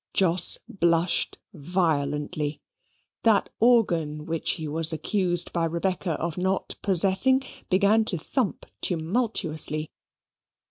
Jos 0.15 0.57
blushed 0.67 1.37
violently. 1.53 2.59
That 3.21 3.49
organ 3.59 4.25
which 4.25 4.53
he 4.53 4.67
was 4.67 4.91
accused 4.91 5.53
by 5.53 5.65
Rebecca 5.65 6.13
of 6.13 6.39
not 6.39 6.73
possessing 6.81 7.43
began 7.69 8.03
to 8.05 8.17
thump 8.17 8.65
tumultuously. 8.81 9.91